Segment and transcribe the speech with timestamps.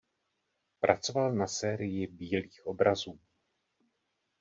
[0.79, 3.19] Pracoval na sérii "Bílých obrazů".